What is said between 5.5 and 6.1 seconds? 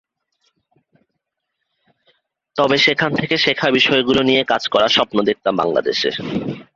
বাংলাদেশে।